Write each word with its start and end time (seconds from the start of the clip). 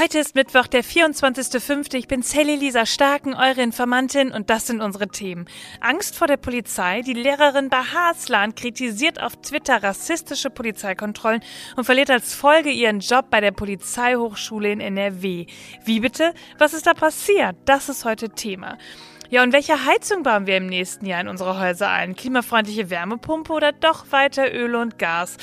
Heute 0.00 0.20
ist 0.20 0.36
Mittwoch, 0.36 0.68
der 0.68 0.84
24.05. 0.84 1.96
Ich 1.96 2.06
bin 2.06 2.22
Sally 2.22 2.54
Lisa 2.54 2.86
Starken, 2.86 3.34
eure 3.34 3.62
Informantin 3.62 4.30
und 4.30 4.48
das 4.48 4.68
sind 4.68 4.80
unsere 4.80 5.08
Themen. 5.08 5.46
Angst 5.80 6.14
vor 6.14 6.28
der 6.28 6.36
Polizei, 6.36 7.02
die 7.02 7.14
Lehrerin 7.14 7.68
Bahar 7.68 8.12
Aslan 8.12 8.54
kritisiert 8.54 9.20
auf 9.20 9.34
Twitter 9.42 9.82
rassistische 9.82 10.50
Polizeikontrollen 10.50 11.42
und 11.74 11.82
verliert 11.82 12.10
als 12.10 12.32
Folge 12.32 12.70
ihren 12.70 13.00
Job 13.00 13.28
bei 13.28 13.40
der 13.40 13.50
Polizeihochschule 13.50 14.70
in 14.70 14.80
NRW. 14.80 15.46
Wie 15.84 15.98
bitte? 15.98 16.32
Was 16.58 16.74
ist 16.74 16.86
da 16.86 16.94
passiert? 16.94 17.56
Das 17.64 17.88
ist 17.88 18.04
heute 18.04 18.28
Thema. 18.28 18.78
Ja, 19.30 19.42
und 19.42 19.52
welche 19.52 19.84
Heizung 19.84 20.22
bauen 20.22 20.46
wir 20.46 20.56
im 20.56 20.68
nächsten 20.68 21.04
Jahr 21.04 21.20
in 21.20 21.28
unsere 21.28 21.60
Häuser 21.60 21.90
ein? 21.90 22.16
Klimafreundliche 22.16 22.88
Wärmepumpe 22.88 23.52
oder 23.52 23.72
doch 23.72 24.10
weiter 24.10 24.50
Öl 24.54 24.74
und 24.74 24.98
Gas? 24.98 25.36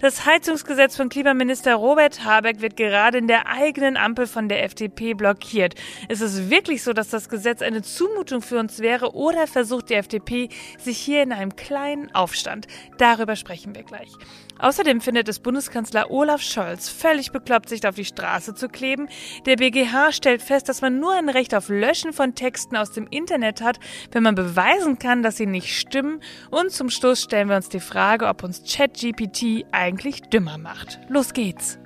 Das 0.00 0.24
Heizungsgesetz 0.26 0.96
von 0.96 1.08
Klimaminister 1.08 1.74
Robert 1.74 2.24
Habeck 2.24 2.60
wird 2.60 2.76
gerade 2.76 3.18
in 3.18 3.26
der 3.26 3.48
eigenen 3.48 3.96
Ampel 3.96 4.28
von 4.28 4.48
der 4.48 4.62
FDP 4.62 5.14
blockiert. 5.14 5.74
Ist 6.08 6.20
es 6.20 6.50
wirklich 6.50 6.84
so, 6.84 6.92
dass 6.92 7.08
das 7.08 7.28
Gesetz 7.28 7.62
eine 7.62 7.82
Zumutung 7.82 8.42
für 8.42 8.60
uns 8.60 8.78
wäre 8.78 9.12
oder 9.12 9.48
versucht 9.48 9.90
die 9.90 9.94
FDP 9.94 10.48
sich 10.78 10.98
hier 10.98 11.24
in 11.24 11.32
einem 11.32 11.56
kleinen 11.56 12.14
Aufstand? 12.14 12.68
Darüber 12.98 13.34
sprechen 13.34 13.74
wir 13.74 13.82
gleich. 13.82 14.12
Außerdem 14.58 15.00
findet 15.00 15.28
es 15.28 15.40
Bundeskanzler 15.40 16.10
Olaf 16.10 16.40
Scholz 16.40 16.88
völlig 16.88 17.32
bekloppt, 17.32 17.68
sich 17.68 17.86
auf 17.86 17.94
die 17.94 18.04
Straße 18.04 18.54
zu 18.54 18.68
kleben. 18.68 19.08
Der 19.46 19.56
BGH 19.56 20.12
stellt 20.12 20.42
fest, 20.42 20.68
dass 20.68 20.80
man 20.80 21.00
nur 21.00 21.12
ein 21.14 21.28
Recht 21.28 21.54
auf 21.54 21.68
Löschen 21.68 22.12
von 22.12 22.34
Texten 22.34 22.76
aus 22.76 22.92
dem 22.92 23.06
Internet 23.08 23.60
hat, 23.60 23.78
wenn 24.12 24.22
man 24.22 24.34
beweisen 24.34 24.98
kann, 24.98 25.22
dass 25.22 25.36
sie 25.36 25.46
nicht 25.46 25.76
stimmen. 25.76 26.20
Und 26.50 26.70
zum 26.70 26.90
Schluss 26.90 27.22
stellen 27.22 27.48
wir 27.48 27.56
uns 27.56 27.68
die 27.68 27.80
Frage, 27.80 28.26
ob 28.26 28.42
uns 28.42 28.62
ChatGPT 28.68 29.66
eigentlich 29.72 30.22
dümmer 30.22 30.58
macht. 30.58 31.00
Los 31.08 31.32
geht's! 31.32 31.78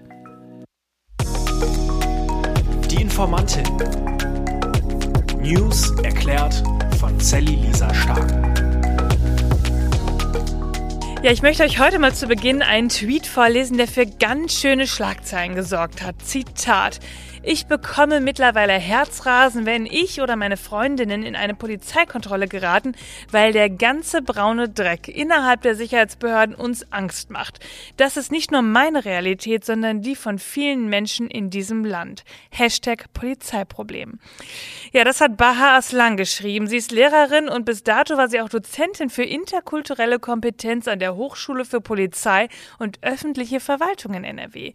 Die 2.90 3.02
Informantin. 3.02 3.64
News 5.40 5.92
erklärt 6.02 6.62
von 6.98 7.18
Sally 7.20 7.54
Lisa 7.56 7.92
Stark. 7.94 8.55
Ja, 11.22 11.32
ich 11.32 11.40
möchte 11.42 11.64
euch 11.64 11.80
heute 11.80 11.98
mal 11.98 12.14
zu 12.14 12.26
Beginn 12.26 12.60
einen 12.60 12.90
Tweet 12.90 13.26
vorlesen, 13.26 13.78
der 13.78 13.88
für 13.88 14.04
ganz 14.06 14.52
schöne 14.60 14.86
Schlagzeilen 14.86 15.54
gesorgt 15.54 16.02
hat. 16.02 16.16
Zitat. 16.22 17.00
Ich 17.48 17.66
bekomme 17.66 18.20
mittlerweile 18.20 18.72
Herzrasen, 18.72 19.66
wenn 19.66 19.86
ich 19.86 20.20
oder 20.20 20.34
meine 20.34 20.56
Freundinnen 20.56 21.22
in 21.22 21.36
eine 21.36 21.54
Polizeikontrolle 21.54 22.48
geraten, 22.48 22.96
weil 23.30 23.52
der 23.52 23.70
ganze 23.70 24.20
braune 24.20 24.68
Dreck 24.68 25.06
innerhalb 25.06 25.62
der 25.62 25.76
Sicherheitsbehörden 25.76 26.56
uns 26.56 26.90
Angst 26.90 27.30
macht. 27.30 27.60
Das 27.98 28.16
ist 28.16 28.32
nicht 28.32 28.50
nur 28.50 28.62
meine 28.62 29.04
Realität, 29.04 29.64
sondern 29.64 30.02
die 30.02 30.16
von 30.16 30.40
vielen 30.40 30.88
Menschen 30.88 31.30
in 31.30 31.48
diesem 31.48 31.84
Land. 31.84 32.24
Hashtag 32.50 33.12
Polizeiproblem. 33.12 34.18
Ja, 34.92 35.04
das 35.04 35.20
hat 35.20 35.36
Baha 35.36 35.76
Aslan 35.76 36.16
geschrieben. 36.16 36.66
Sie 36.66 36.78
ist 36.78 36.90
Lehrerin 36.90 37.48
und 37.48 37.64
bis 37.64 37.84
dato 37.84 38.16
war 38.16 38.28
sie 38.28 38.40
auch 38.40 38.48
Dozentin 38.48 39.08
für 39.08 39.22
interkulturelle 39.22 40.18
Kompetenz 40.18 40.88
an 40.88 40.98
der 40.98 41.14
Hochschule 41.14 41.64
für 41.64 41.80
Polizei 41.80 42.48
und 42.80 42.98
öffentliche 43.04 43.60
Verwaltung 43.60 44.14
in 44.14 44.24
NRW. 44.24 44.72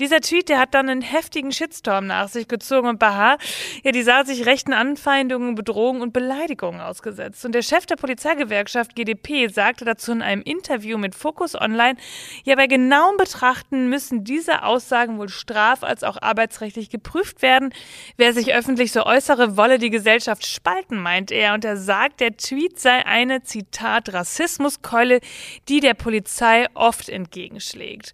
Dieser 0.00 0.20
Tweet, 0.22 0.48
der 0.48 0.58
hat 0.58 0.74
dann 0.74 0.88
einen 0.88 1.02
heftigen 1.02 1.52
Shitstorm 1.52 2.09
nach 2.10 2.28
sich 2.28 2.48
gezogen 2.48 2.88
und 2.88 2.98
Baha, 2.98 3.38
ja, 3.82 3.92
die 3.92 4.02
sah 4.02 4.24
sich 4.24 4.44
rechten 4.44 4.72
Anfeindungen, 4.72 5.54
Bedrohungen 5.54 6.02
und 6.02 6.12
Beleidigungen 6.12 6.80
ausgesetzt. 6.80 7.44
Und 7.44 7.54
der 7.54 7.62
Chef 7.62 7.86
der 7.86 7.96
Polizeigewerkschaft 7.96 8.94
GDP 8.94 9.48
sagte 9.48 9.84
dazu 9.84 10.12
in 10.12 10.22
einem 10.22 10.42
Interview 10.42 10.98
mit 10.98 11.14
Focus 11.14 11.54
Online, 11.54 11.96
ja, 12.44 12.56
bei 12.56 12.66
genauem 12.66 13.16
Betrachten 13.16 13.88
müssen 13.88 14.24
diese 14.24 14.64
Aussagen 14.64 15.18
wohl 15.18 15.28
straf- 15.28 15.84
als 15.84 16.04
auch 16.04 16.18
arbeitsrechtlich 16.20 16.90
geprüft 16.90 17.42
werden. 17.42 17.72
Wer 18.16 18.32
sich 18.32 18.52
öffentlich 18.52 18.92
so 18.92 19.04
äußere, 19.06 19.56
wolle 19.56 19.78
die 19.78 19.90
Gesellschaft 19.90 20.46
spalten, 20.46 20.98
meint 20.98 21.30
er. 21.30 21.54
Und 21.54 21.64
er 21.64 21.76
sagt, 21.76 22.20
der 22.20 22.36
Tweet 22.36 22.78
sei 22.80 23.06
eine, 23.06 23.42
Zitat, 23.42 24.12
Rassismuskeule, 24.12 25.20
die 25.68 25.80
der 25.80 25.94
Polizei 25.94 26.66
oft 26.74 27.08
entgegenschlägt. 27.08 28.12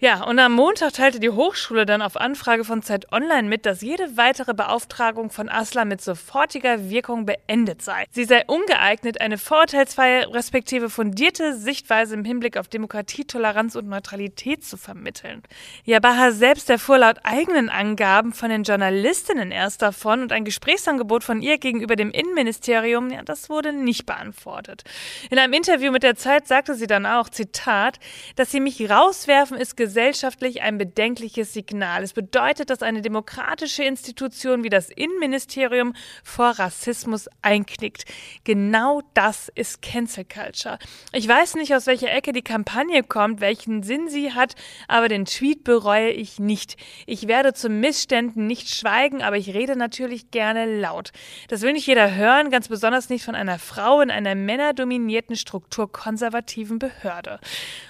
Ja, 0.00 0.24
und 0.24 0.38
am 0.38 0.52
Montag 0.52 0.92
teilte 0.92 1.20
die 1.20 1.30
Hochschule 1.30 1.86
dann 1.86 2.02
auf 2.02 2.16
Anfrage 2.16 2.64
von 2.64 2.82
Zeit 2.82 3.10
Online 3.12 3.19
mit, 3.28 3.66
dass 3.66 3.82
jede 3.82 4.16
weitere 4.16 4.54
Beauftragung 4.54 5.30
von 5.30 5.48
Asla 5.48 5.84
mit 5.84 6.00
sofortiger 6.00 6.88
Wirkung 6.90 7.26
beendet 7.26 7.82
sei. 7.82 8.04
Sie 8.10 8.24
sei 8.24 8.44
ungeeignet, 8.46 9.20
eine 9.20 9.38
vorurteilsfreie 9.38 10.32
respektive 10.32 10.90
fundierte 10.90 11.54
Sichtweise 11.54 12.14
im 12.14 12.24
Hinblick 12.24 12.56
auf 12.56 12.68
Demokratie, 12.68 13.24
Toleranz 13.24 13.76
und 13.76 13.88
Neutralität 13.88 14.64
zu 14.64 14.76
vermitteln. 14.76 15.42
Yabaha 15.84 16.32
selbst 16.32 16.70
erfuhr 16.70 16.98
laut 16.98 17.18
eigenen 17.22 17.68
Angaben 17.68 18.32
von 18.32 18.50
den 18.50 18.62
Journalistinnen 18.62 19.50
erst 19.50 19.82
davon 19.82 20.22
und 20.22 20.32
ein 20.32 20.44
Gesprächsangebot 20.44 21.22
von 21.22 21.42
ihr 21.42 21.58
gegenüber 21.58 21.96
dem 21.96 22.10
Innenministerium, 22.10 23.10
ja, 23.10 23.22
das 23.22 23.50
wurde 23.50 23.72
nicht 23.72 24.06
beantwortet. 24.06 24.84
In 25.30 25.38
einem 25.38 25.52
Interview 25.52 25.92
mit 25.92 26.02
der 26.02 26.16
Zeit 26.16 26.48
sagte 26.48 26.74
sie 26.74 26.86
dann 26.86 27.06
auch, 27.06 27.28
Zitat, 27.28 27.98
dass 28.36 28.50
sie 28.50 28.60
mich 28.60 28.90
rauswerfen 28.90 29.56
ist 29.56 29.76
gesellschaftlich 29.76 30.62
ein 30.62 30.78
bedenkliches 30.78 31.52
Signal. 31.52 32.02
Es 32.02 32.12
bedeutet, 32.12 32.70
dass 32.70 32.82
eine 32.82 33.02
demokratische 33.10 33.84
Institution 33.84 34.64
wie 34.64 34.70
das 34.70 34.88
Innenministerium 34.88 35.92
vor 36.24 36.50
Rassismus 36.50 37.28
einknickt. 37.42 38.04
Genau 38.44 39.02
das 39.12 39.50
ist 39.54 39.82
Cancel 39.82 40.24
Culture. 40.24 40.78
Ich 41.12 41.28
weiß 41.28 41.56
nicht, 41.56 41.74
aus 41.74 41.86
welcher 41.86 42.10
Ecke 42.10 42.32
die 42.32 42.42
Kampagne 42.42 43.02
kommt, 43.02 43.40
welchen 43.40 43.82
Sinn 43.82 44.08
sie 44.08 44.32
hat, 44.32 44.54
aber 44.88 45.08
den 45.08 45.24
Tweet 45.24 45.64
bereue 45.64 46.10
ich 46.10 46.38
nicht. 46.38 46.76
Ich 47.06 47.28
werde 47.28 47.52
zu 47.52 47.68
Missständen 47.68 48.46
nicht 48.46 48.74
schweigen, 48.74 49.22
aber 49.22 49.36
ich 49.36 49.52
rede 49.52 49.76
natürlich 49.76 50.30
gerne 50.30 50.80
laut. 50.80 51.10
Das 51.48 51.60
will 51.60 51.74
nicht 51.74 51.86
jeder 51.86 52.14
hören, 52.14 52.50
ganz 52.50 52.68
besonders 52.68 53.10
nicht 53.10 53.24
von 53.24 53.34
einer 53.34 53.58
Frau 53.58 54.00
in 54.00 54.10
einer 54.10 54.34
männerdominierten 54.34 55.36
strukturkonservativen 55.36 56.78
Behörde. 56.78 57.40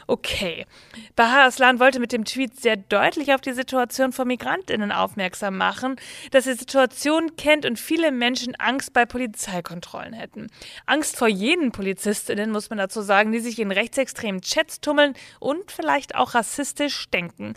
Okay. 0.07 0.67
Bahar 1.15 1.45
Aslan 1.45 1.79
wollte 1.79 2.01
mit 2.01 2.13
dem 2.13 2.25
Tweet 2.25 2.59
sehr 2.59 2.77
deutlich 2.77 3.21
deutlich 3.21 3.35
auf 3.35 3.41
die 3.41 3.53
Situation 3.53 4.13
von 4.13 4.29
Migrantinnen 4.29 4.93
aufmerksam 4.93 5.10
machen, 5.51 5.97
dass 6.31 6.45
sie 6.45 6.55
Situation 6.55 7.37
kennt 7.37 7.67
und 7.67 7.79
viele 7.79 8.13
Menschen 8.13 8.55
Angst 8.57 8.93
bei 8.93 9.07
Polizeikontrollen 9.07 10.13
hätten. 10.13 10.49
Angst 10.87 11.17
vor 11.17 11.29
jenen 11.29 11.73
Polizistinnen, 11.73 12.51
muss 12.51 12.71
man 12.71 12.79
dazu 12.79 13.03
sagen, 13.03 13.33
die 13.33 13.41
sich 13.41 13.59
in 13.59 13.73
rechtsextremen 13.73 14.41
Chats 14.41 14.81
tummeln 14.81 15.15
und 15.39 15.71
vielleicht 15.71 16.15
auch 16.15 16.35
rassistisch 16.35 17.09
denken 17.11 17.55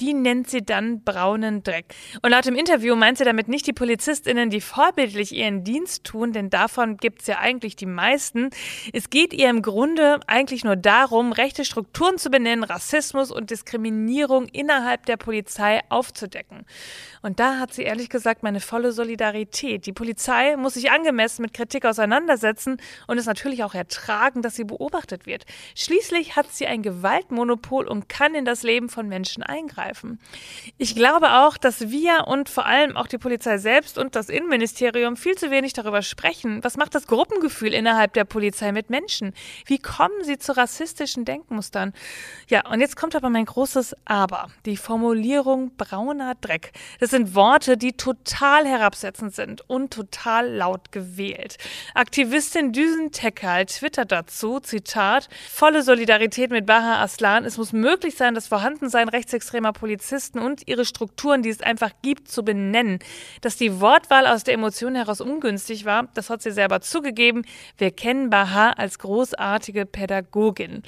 die 0.00 0.12
nennt 0.12 0.50
sie 0.50 0.62
dann 0.62 1.02
braunen 1.02 1.62
Dreck. 1.62 1.86
Und 2.22 2.30
laut 2.30 2.44
dem 2.44 2.54
Interview 2.54 2.96
meint 2.96 3.18
sie 3.18 3.24
damit 3.24 3.48
nicht 3.48 3.66
die 3.66 3.72
PolizistInnen, 3.72 4.50
die 4.50 4.60
vorbildlich 4.60 5.34
ihren 5.34 5.64
Dienst 5.64 6.04
tun, 6.04 6.32
denn 6.32 6.50
davon 6.50 6.98
gibt 6.98 7.22
es 7.22 7.28
ja 7.28 7.38
eigentlich 7.38 7.76
die 7.76 7.86
meisten. 7.86 8.50
Es 8.92 9.10
geht 9.10 9.32
ihr 9.32 9.48
im 9.48 9.62
Grunde 9.62 10.20
eigentlich 10.26 10.64
nur 10.64 10.76
darum, 10.76 11.32
rechte 11.32 11.64
Strukturen 11.64 12.18
zu 12.18 12.30
benennen, 12.30 12.64
Rassismus 12.64 13.30
und 13.30 13.50
Diskriminierung 13.50 14.46
innerhalb 14.46 15.06
der 15.06 15.16
Polizei 15.16 15.80
aufzudecken. 15.88 16.66
Und 17.22 17.40
da 17.40 17.58
hat 17.58 17.72
sie 17.72 17.82
ehrlich 17.82 18.10
gesagt 18.10 18.42
meine 18.42 18.60
volle 18.60 18.92
Solidarität. 18.92 19.86
Die 19.86 19.92
Polizei 19.92 20.56
muss 20.56 20.74
sich 20.74 20.90
angemessen 20.90 21.42
mit 21.42 21.54
Kritik 21.54 21.86
auseinandersetzen 21.86 22.76
und 23.06 23.18
es 23.18 23.26
natürlich 23.26 23.64
auch 23.64 23.74
ertragen, 23.74 24.42
dass 24.42 24.56
sie 24.56 24.64
beobachtet 24.64 25.26
wird. 25.26 25.44
Schließlich 25.74 26.36
hat 26.36 26.52
sie 26.52 26.66
ein 26.66 26.82
Gewaltmonopol 26.82 27.88
und 27.88 28.08
kann 28.08 28.34
in 28.34 28.44
das 28.44 28.62
Leben 28.62 28.88
von 28.88 29.08
Menschen 29.08 29.42
eingreifen 29.42 29.85
eingreifen. 29.86 30.18
Ich 30.78 30.94
glaube 30.94 31.32
auch, 31.32 31.56
dass 31.56 31.90
wir 31.90 32.26
und 32.26 32.48
vor 32.48 32.66
allem 32.66 32.96
auch 32.96 33.06
die 33.06 33.18
Polizei 33.18 33.58
selbst 33.58 33.98
und 33.98 34.14
das 34.14 34.28
Innenministerium 34.28 35.16
viel 35.16 35.36
zu 35.36 35.50
wenig 35.50 35.72
darüber 35.72 36.02
sprechen. 36.02 36.62
Was 36.62 36.76
macht 36.76 36.94
das 36.94 37.06
Gruppengefühl 37.06 37.72
innerhalb 37.72 38.12
der 38.14 38.24
Polizei 38.24 38.72
mit 38.72 38.90
Menschen? 38.90 39.32
Wie 39.66 39.78
kommen 39.78 40.22
sie 40.22 40.38
zu 40.38 40.56
rassistischen 40.56 41.24
Denkmustern? 41.24 41.92
Ja, 42.48 42.68
und 42.68 42.80
jetzt 42.80 42.96
kommt 42.96 43.16
aber 43.16 43.30
mein 43.30 43.44
großes 43.44 43.96
Aber. 44.04 44.48
Die 44.64 44.76
Formulierung 44.76 45.72
brauner 45.76 46.34
Dreck. 46.40 46.72
Das 47.00 47.10
sind 47.10 47.34
Worte, 47.34 47.76
die 47.76 47.92
total 47.92 48.66
herabsetzend 48.66 49.34
sind 49.34 49.68
und 49.68 49.92
total 49.92 50.50
laut 50.50 50.92
gewählt. 50.92 51.56
Aktivistin 51.94 52.72
Düsen 52.72 53.12
Tekal 53.12 53.66
twittert 53.66 54.12
dazu, 54.12 54.60
Zitat, 54.60 55.28
volle 55.50 55.82
Solidarität 55.82 56.50
mit 56.50 56.66
Baha 56.66 57.02
Aslan. 57.02 57.44
Es 57.44 57.56
muss 57.58 57.72
möglich 57.72 58.16
sein, 58.16 58.34
das 58.34 58.48
Vorhandensein 58.48 59.08
rechtsextremer 59.08 59.72
Polizisten 59.76 60.38
und 60.38 60.66
ihre 60.66 60.84
Strukturen, 60.84 61.42
die 61.42 61.50
es 61.50 61.60
einfach 61.60 61.90
gibt, 62.02 62.28
zu 62.28 62.44
benennen. 62.44 62.98
Dass 63.42 63.56
die 63.56 63.80
Wortwahl 63.80 64.26
aus 64.26 64.42
der 64.42 64.54
Emotion 64.54 64.94
heraus 64.94 65.20
ungünstig 65.20 65.84
war, 65.84 66.08
das 66.14 66.30
hat 66.30 66.42
sie 66.42 66.50
selber 66.50 66.80
zugegeben. 66.80 67.44
Wir 67.78 67.90
kennen 67.90 68.30
Baha 68.30 68.70
als 68.70 68.98
großartige 68.98 69.86
Pädagogin. 69.86 70.82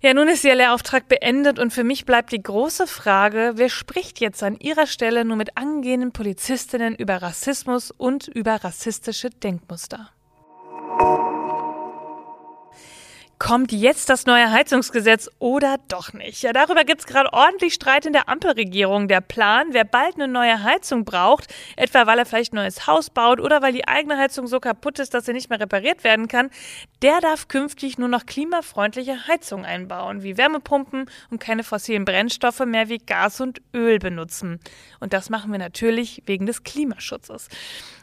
Ja, 0.00 0.12
nun 0.12 0.28
ist 0.28 0.44
ihr 0.44 0.54
Lehrauftrag 0.54 1.08
beendet 1.08 1.58
und 1.58 1.72
für 1.72 1.82
mich 1.82 2.04
bleibt 2.04 2.30
die 2.30 2.42
große 2.42 2.86
Frage, 2.86 3.52
wer 3.54 3.70
spricht 3.70 4.20
jetzt 4.20 4.42
an 4.42 4.56
ihrer 4.58 4.86
Stelle 4.86 5.24
nur 5.24 5.36
mit 5.36 5.56
angehenden 5.56 6.12
Polizistinnen 6.12 6.94
über 6.94 7.22
Rassismus 7.22 7.90
und 7.90 8.28
über 8.28 8.56
rassistische 8.62 9.30
Denkmuster? 9.30 10.10
Kommt 13.38 13.72
jetzt 13.72 14.08
das 14.10 14.26
neue 14.26 14.50
Heizungsgesetz 14.52 15.28
oder 15.40 15.78
doch 15.88 16.12
nicht? 16.12 16.42
Ja, 16.42 16.52
darüber 16.52 16.84
gibt 16.84 17.00
es 17.00 17.06
gerade 17.06 17.32
ordentlich 17.32 17.74
Streit 17.74 18.06
in 18.06 18.12
der 18.12 18.28
Ampelregierung. 18.28 19.08
Der 19.08 19.20
Plan, 19.20 19.68
wer 19.72 19.84
bald 19.84 20.14
eine 20.14 20.28
neue 20.28 20.62
Heizung 20.62 21.04
braucht, 21.04 21.52
etwa 21.76 22.06
weil 22.06 22.18
er 22.18 22.26
vielleicht 22.26 22.52
ein 22.52 22.56
neues 22.56 22.86
Haus 22.86 23.10
baut 23.10 23.40
oder 23.40 23.60
weil 23.60 23.72
die 23.72 23.88
eigene 23.88 24.16
Heizung 24.16 24.46
so 24.46 24.60
kaputt 24.60 25.00
ist, 25.00 25.14
dass 25.14 25.26
sie 25.26 25.32
nicht 25.32 25.50
mehr 25.50 25.58
repariert 25.58 26.04
werden 26.04 26.28
kann, 26.28 26.50
der 27.02 27.20
darf 27.20 27.48
künftig 27.48 27.98
nur 27.98 28.08
noch 28.08 28.24
klimafreundliche 28.24 29.26
Heizungen 29.26 29.66
einbauen, 29.66 30.22
wie 30.22 30.38
Wärmepumpen 30.38 31.10
und 31.30 31.40
keine 31.40 31.64
fossilen 31.64 32.04
Brennstoffe 32.04 32.64
mehr 32.64 32.88
wie 32.88 32.98
Gas 32.98 33.40
und 33.40 33.60
Öl 33.74 33.98
benutzen. 33.98 34.60
Und 35.00 35.12
das 35.12 35.28
machen 35.28 35.50
wir 35.50 35.58
natürlich 35.58 36.22
wegen 36.26 36.46
des 36.46 36.62
Klimaschutzes. 36.62 37.48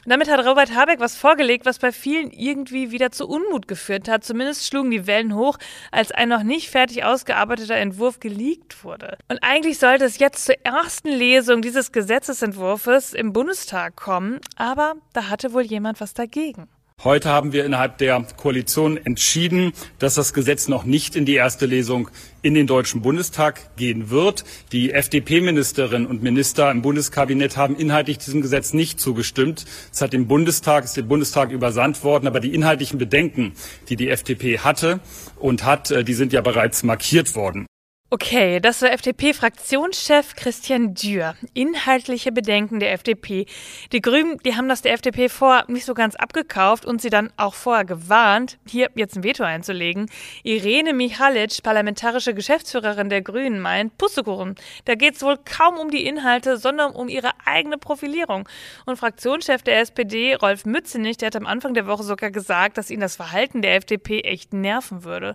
Damit 0.05 0.31
hat 0.31 0.45
Robert 0.45 0.73
Habeck 0.75 0.99
was 0.99 1.15
vorgelegt, 1.15 1.65
was 1.65 1.77
bei 1.77 1.91
vielen 1.91 2.31
irgendwie 2.31 2.91
wieder 2.91 3.11
zu 3.11 3.27
Unmut 3.27 3.67
geführt 3.67 4.07
hat. 4.09 4.23
Zumindest 4.23 4.65
schlugen 4.65 4.89
die 4.89 5.05
Wellen 5.05 5.35
hoch, 5.35 5.57
als 5.91 6.11
ein 6.11 6.29
noch 6.29 6.43
nicht 6.43 6.69
fertig 6.69 7.03
ausgearbeiteter 7.03 7.75
Entwurf 7.75 8.19
geleakt 8.19 8.83
wurde. 8.83 9.17
Und 9.29 9.39
eigentlich 9.43 9.77
sollte 9.77 10.05
es 10.05 10.17
jetzt 10.17 10.45
zur 10.45 10.55
ersten 10.65 11.09
Lesung 11.09 11.61
dieses 11.61 11.91
Gesetzesentwurfs 11.91 13.13
im 13.13 13.31
Bundestag 13.31 13.95
kommen, 13.95 14.39
aber 14.55 14.95
da 15.13 15.29
hatte 15.29 15.53
wohl 15.53 15.63
jemand 15.63 16.01
was 16.01 16.13
dagegen. 16.13 16.67
Heute 17.03 17.29
haben 17.29 17.51
wir 17.51 17.65
innerhalb 17.65 17.97
der 17.97 18.23
Koalition 18.37 18.95
entschieden, 18.95 19.73
dass 19.97 20.13
das 20.13 20.33
Gesetz 20.33 20.67
noch 20.67 20.83
nicht 20.83 21.15
in 21.15 21.25
die 21.25 21.33
erste 21.33 21.65
Lesung 21.65 22.11
in 22.43 22.53
den 22.53 22.67
Deutschen 22.67 23.01
Bundestag 23.01 23.75
gehen 23.75 24.11
wird. 24.11 24.43
Die 24.71 24.91
FDP-Ministerinnen 24.91 26.07
und 26.07 26.21
Minister 26.21 26.69
im 26.69 26.83
Bundeskabinett 26.83 27.57
haben 27.57 27.75
inhaltlich 27.75 28.19
diesem 28.19 28.43
Gesetz 28.43 28.73
nicht 28.73 28.99
zugestimmt. 28.99 29.65
Es 29.91 29.99
hat 29.99 30.13
dem 30.13 30.27
Bundestag, 30.27 30.83
ist 30.83 30.95
dem 30.95 31.07
Bundestag 31.07 31.49
übersandt 31.49 32.03
worden, 32.03 32.27
aber 32.27 32.39
die 32.39 32.53
inhaltlichen 32.53 32.99
Bedenken, 32.99 33.53
die 33.89 33.95
die 33.95 34.09
FDP 34.09 34.59
hatte 34.59 34.99
und 35.39 35.63
hat, 35.63 35.89
äh, 35.89 36.03
die 36.03 36.13
sind 36.13 36.33
ja 36.33 36.41
bereits 36.41 36.83
markiert 36.83 37.33
worden. 37.33 37.65
Okay, 38.13 38.59
das 38.59 38.81
war 38.81 38.91
FDP-Fraktionschef 38.91 40.35
Christian 40.35 40.93
Dürr. 40.95 41.33
Inhaltliche 41.53 42.33
Bedenken 42.33 42.81
der 42.81 42.91
FDP. 42.91 43.45
Die 43.93 44.01
Grünen, 44.01 44.37
die 44.39 44.57
haben 44.57 44.67
das 44.67 44.81
der 44.81 44.91
FDP 44.91 45.29
vor 45.29 45.63
nicht 45.69 45.85
so 45.85 45.93
ganz 45.93 46.17
abgekauft 46.17 46.83
und 46.85 47.01
sie 47.01 47.09
dann 47.09 47.31
auch 47.37 47.53
vorher 47.53 47.85
gewarnt, 47.85 48.57
hier 48.67 48.89
jetzt 48.95 49.15
ein 49.15 49.23
Veto 49.23 49.45
einzulegen. 49.45 50.09
Irene 50.43 50.93
Michalic, 50.93 51.63
parlamentarische 51.63 52.33
Geschäftsführerin 52.33 53.07
der 53.07 53.21
Grünen, 53.21 53.61
meint, 53.61 53.97
Pustekuchen, 53.97 54.55
da 54.83 54.95
geht 54.95 55.15
es 55.15 55.23
wohl 55.23 55.37
kaum 55.45 55.77
um 55.77 55.89
die 55.89 56.05
Inhalte, 56.05 56.57
sondern 56.57 56.91
um 56.91 57.07
ihre 57.07 57.31
eigene 57.45 57.77
Profilierung. 57.77 58.45
Und 58.85 58.97
Fraktionschef 58.97 59.63
der 59.63 59.79
SPD, 59.79 60.35
Rolf 60.35 60.65
Mützenich, 60.65 61.15
der 61.15 61.27
hat 61.27 61.37
am 61.37 61.47
Anfang 61.47 61.73
der 61.73 61.87
Woche 61.87 62.03
sogar 62.03 62.29
gesagt, 62.29 62.77
dass 62.77 62.91
ihn 62.91 62.99
das 62.99 63.15
Verhalten 63.15 63.61
der 63.61 63.75
FDP 63.75 64.19
echt 64.19 64.51
nerven 64.51 65.05
würde. 65.05 65.33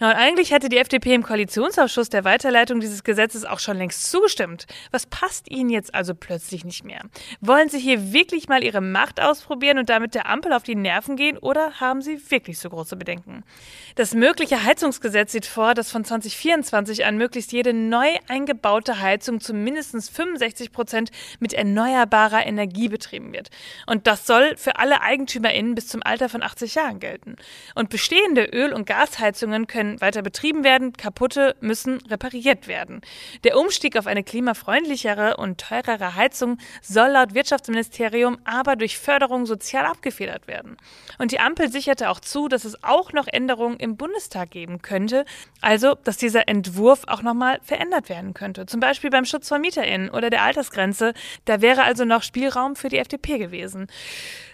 Ja, 0.00 0.10
und 0.10 0.16
eigentlich 0.16 0.50
hätte 0.50 0.68
die 0.68 0.76
FDP 0.76 1.14
im 1.14 1.22
Koalitionsausschuss 1.22 2.10
der 2.10 2.24
Weiterleitung 2.24 2.80
dieses 2.80 3.02
Gesetzes 3.02 3.46
auch 3.46 3.58
schon 3.58 3.78
längst 3.78 4.10
zugestimmt. 4.10 4.66
Was 4.90 5.06
passt 5.06 5.50
Ihnen 5.50 5.70
jetzt 5.70 5.94
also 5.94 6.14
plötzlich 6.14 6.64
nicht 6.66 6.84
mehr? 6.84 7.00
Wollen 7.40 7.70
Sie 7.70 7.78
hier 7.78 8.12
wirklich 8.12 8.48
mal 8.48 8.62
Ihre 8.62 8.82
Macht 8.82 9.22
ausprobieren 9.22 9.78
und 9.78 9.88
damit 9.88 10.14
der 10.14 10.28
Ampel 10.28 10.52
auf 10.52 10.64
die 10.64 10.74
Nerven 10.74 11.16
gehen 11.16 11.38
oder 11.38 11.80
haben 11.80 12.02
Sie 12.02 12.20
wirklich 12.30 12.58
so 12.58 12.68
große 12.68 12.96
Bedenken? 12.96 13.42
Das 13.94 14.12
mögliche 14.12 14.64
Heizungsgesetz 14.64 15.32
sieht 15.32 15.46
vor, 15.46 15.72
dass 15.72 15.90
von 15.90 16.04
2024 16.04 17.06
an 17.06 17.16
möglichst 17.16 17.52
jede 17.52 17.72
neu 17.72 18.08
eingebaute 18.28 19.00
Heizung 19.00 19.40
zu 19.40 19.54
mindestens 19.54 20.10
65 20.10 20.72
Prozent 20.72 21.10
mit 21.40 21.54
erneuerbarer 21.54 22.44
Energie 22.44 22.88
betrieben 22.88 23.32
wird. 23.32 23.48
Und 23.86 24.06
das 24.06 24.26
soll 24.26 24.56
für 24.56 24.76
alle 24.76 25.00
EigentümerInnen 25.00 25.74
bis 25.74 25.88
zum 25.88 26.02
Alter 26.02 26.28
von 26.28 26.42
80 26.42 26.74
Jahren 26.74 27.00
gelten. 27.00 27.36
Und 27.74 27.88
bestehende 27.88 28.44
Öl- 28.44 28.74
und 28.74 28.84
Gasheizungen 28.84 29.66
können 29.66 29.85
können 29.86 30.00
weiter 30.00 30.22
betrieben 30.22 30.64
werden, 30.64 30.92
kaputte 30.92 31.54
müssen 31.60 31.98
repariert 32.08 32.66
werden. 32.66 33.00
Der 33.44 33.56
Umstieg 33.56 33.96
auf 33.96 34.06
eine 34.06 34.24
klimafreundlichere 34.24 35.36
und 35.36 35.58
teurere 35.58 36.14
Heizung 36.14 36.58
soll 36.82 37.08
laut 37.08 37.34
Wirtschaftsministerium 37.34 38.38
aber 38.44 38.76
durch 38.76 38.98
Förderung 38.98 39.46
sozial 39.46 39.86
abgefedert 39.86 40.48
werden. 40.48 40.76
Und 41.18 41.32
die 41.32 41.40
Ampel 41.40 41.70
sicherte 41.70 42.10
auch 42.10 42.20
zu, 42.20 42.48
dass 42.48 42.64
es 42.64 42.82
auch 42.82 43.12
noch 43.12 43.26
Änderungen 43.28 43.78
im 43.78 43.96
Bundestag 43.96 44.50
geben 44.50 44.82
könnte, 44.82 45.24
also 45.60 45.94
dass 46.04 46.16
dieser 46.16 46.48
Entwurf 46.48 47.02
auch 47.06 47.22
nochmal 47.22 47.60
verändert 47.62 48.08
werden 48.08 48.34
könnte. 48.34 48.66
Zum 48.66 48.80
Beispiel 48.80 49.10
beim 49.10 49.24
Schutz 49.24 49.48
von 49.48 49.60
MieterInnen 49.60 50.10
oder 50.10 50.30
der 50.30 50.42
Altersgrenze. 50.42 51.14
Da 51.44 51.60
wäre 51.60 51.84
also 51.84 52.04
noch 52.04 52.22
Spielraum 52.22 52.76
für 52.76 52.88
die 52.88 52.98
FDP 52.98 53.38
gewesen. 53.38 53.86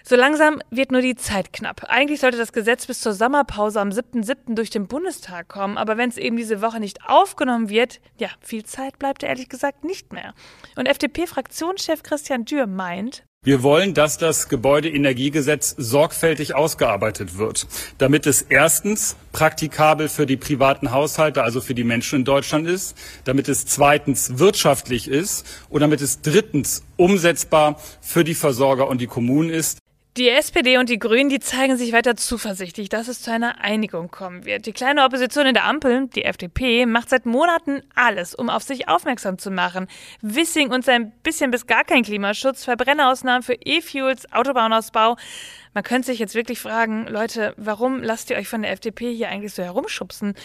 So 0.05 0.17
langsam 0.17 0.61
wird 0.69 0.91
nur 0.91 0.99
die 0.99 1.15
Zeit 1.15 1.53
knapp. 1.53 1.85
Eigentlich 1.87 2.19
sollte 2.19 2.37
das 2.37 2.51
Gesetz 2.51 2.85
bis 2.87 2.99
zur 2.99 3.13
Sommerpause 3.13 3.79
am 3.79 3.87
7.7. 3.87 4.53
durch 4.53 4.69
den 4.69 4.87
Bundestag 4.87 5.47
kommen, 5.47 5.77
aber 5.77 5.95
wenn 5.95 6.09
es 6.09 6.17
eben 6.17 6.35
diese 6.35 6.61
Woche 6.61 6.81
nicht 6.81 7.07
aufgenommen 7.07 7.69
wird, 7.69 8.01
ja, 8.17 8.27
viel 8.41 8.65
Zeit 8.65 8.99
bleibt 8.99 9.23
ehrlich 9.23 9.47
gesagt 9.47 9.85
nicht 9.85 10.11
mehr. 10.11 10.33
Und 10.75 10.87
FDP-Fraktionschef 10.87 12.03
Christian 12.03 12.43
Dürr 12.43 12.67
meint, 12.67 13.23
wir 13.45 13.61
wollen, 13.61 13.93
dass 13.93 14.17
das 14.17 14.47
Gebäudeenergiegesetz 14.47 15.75
sorgfältig 15.77 16.55
ausgearbeitet 16.55 17.37
wird, 17.37 17.67
damit 17.97 18.25
es 18.25 18.41
erstens 18.41 19.17
praktikabel 19.33 20.07
für 20.07 20.25
die 20.25 20.37
privaten 20.37 20.91
Haushalte, 20.91 21.43
also 21.43 21.59
für 21.59 21.75
die 21.75 21.83
Menschen 21.83 22.19
in 22.19 22.25
Deutschland 22.25 22.69
ist, 22.69 22.97
damit 23.25 23.49
es 23.49 23.65
zweitens 23.65 24.39
wirtschaftlich 24.39 25.09
ist 25.09 25.45
und 25.69 25.81
damit 25.81 25.99
es 25.99 26.21
drittens 26.21 26.83
umsetzbar 26.95 27.81
für 27.99 28.23
die 28.23 28.33
Versorger 28.33 28.87
und 28.87 29.01
die 29.01 29.07
Kommunen 29.07 29.49
ist. 29.49 29.82
Die 30.15 30.29
SPD 30.29 30.77
und 30.77 30.89
die 30.89 30.99
Grünen, 30.99 31.29
die 31.29 31.39
zeigen 31.39 31.75
sich 31.75 31.91
weiter 31.91 32.15
zuversichtlich, 32.15 32.87
dass 32.87 33.07
es 33.07 33.23
zu 33.23 33.31
einer 33.31 33.61
Einigung 33.61 34.11
kommen 34.11 34.45
wird. 34.45 34.67
Die 34.67 34.71
kleine 34.71 35.05
Opposition 35.05 35.47
in 35.47 35.55
der 35.55 35.65
Ampel, 35.65 36.07
die 36.07 36.23
FDP, 36.23 36.85
macht 36.85 37.09
seit 37.09 37.25
Monaten 37.25 37.81
alles, 37.95 38.35
um 38.35 38.47
auf 38.47 38.61
sich 38.61 38.87
aufmerksam 38.87 39.39
zu 39.39 39.49
machen. 39.49 39.87
Wissing 40.21 40.69
und 40.69 40.85
sein 40.85 41.13
bisschen 41.23 41.49
bis 41.49 41.65
gar 41.65 41.83
kein 41.83 42.03
Klimaschutz, 42.03 42.63
Verbrennerausnahmen 42.63 43.41
für 43.41 43.55
E-Fuels, 43.55 44.31
Autobahnausbau. 44.31 45.17
Man 45.73 45.83
könnte 45.83 46.07
sich 46.07 46.19
jetzt 46.19 46.35
wirklich 46.35 46.59
fragen, 46.59 47.07
Leute, 47.07 47.53
warum 47.57 48.03
lasst 48.03 48.29
ihr 48.29 48.37
euch 48.37 48.47
von 48.47 48.61
der 48.61 48.71
FDP 48.71 49.13
hier 49.13 49.29
eigentlich 49.29 49.53
so 49.53 49.63
herumschubsen? 49.63 50.35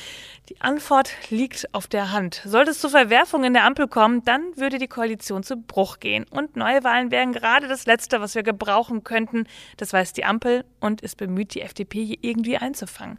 Die 0.48 0.58
Antwort 0.60 1.10
liegt 1.28 1.75
auf 1.75 1.86
der 1.86 2.12
Hand. 2.12 2.40
Sollte 2.46 2.70
es 2.70 2.80
zu 2.80 2.88
Verwerfungen 2.88 3.44
in 3.44 3.52
der 3.52 3.64
Ampel 3.64 3.88
kommen, 3.88 4.25
dann 4.25 4.56
würde 4.56 4.78
die 4.78 4.88
Koalition 4.88 5.42
zu 5.42 5.56
Bruch 5.56 6.00
gehen. 6.00 6.25
Und 6.30 6.56
Neuwahlen 6.56 7.10
wären 7.10 7.32
gerade 7.32 7.69
das 7.69 7.84
Letzte, 7.84 8.22
was 8.22 8.34
wir 8.34 8.42
gebrauchen 8.42 9.04
könnten. 9.04 9.46
Das 9.76 9.92
weiß 9.92 10.14
die 10.14 10.25
Ampel 10.25 10.64
und 10.80 11.02
ist 11.02 11.19
bemüht, 11.19 11.54
die 11.54 11.60
FDP 11.60 12.04
hier 12.04 12.19
irgendwie 12.22 12.56
einzufangen. 12.56 13.19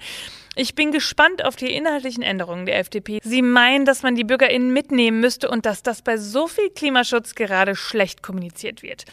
Ich 0.55 0.75
bin 0.75 0.91
gespannt 0.91 1.45
auf 1.45 1.55
die 1.55 1.71
inhaltlichen 1.71 2.23
Änderungen 2.23 2.65
der 2.65 2.79
FDP. 2.79 3.19
Sie 3.23 3.41
meinen, 3.41 3.85
dass 3.85 4.01
man 4.03 4.15
die 4.15 4.23
BürgerInnen 4.23 4.73
mitnehmen 4.73 5.19
müsste 5.19 5.49
und 5.49 5.65
dass 5.65 5.83
das 5.83 6.01
bei 6.01 6.17
so 6.17 6.47
viel 6.47 6.69
Klimaschutz 6.71 7.35
gerade 7.35 7.75
schlecht 7.75 8.23
kommuniziert 8.23 8.81
wird. 8.81 9.05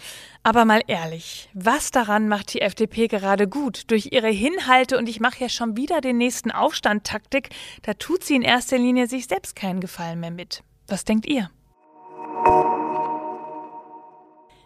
Aber 0.47 0.65
mal 0.65 0.83
ehrlich, 0.87 1.49
was 1.55 1.91
daran 1.91 2.29
macht 2.29 2.55
die 2.55 2.61
FDP 2.61 3.09
gerade 3.09 3.49
gut? 3.49 3.91
Durch 3.91 4.11
ihre 4.13 4.29
Hinhalte 4.29 4.97
und 4.97 5.09
ich 5.09 5.19
mache 5.19 5.41
ja 5.41 5.49
schon 5.49 5.77
wieder 5.77 6.01
den 6.01 6.19
nächsten 6.19 6.53
Aufstand-Taktik, 6.53 7.49
da 7.83 7.95
tut 7.95 8.23
sie 8.23 8.37
in 8.37 8.43
erster 8.43 8.79
Linie 8.79 9.09
sich 9.09 9.27
selbst 9.27 9.57
keinen 9.57 9.81
Gefallen 9.81 10.21
mehr 10.21 10.31
mit. 10.31 10.63
Was 10.87 11.05
denkt 11.05 11.27
ihr? 11.27 11.51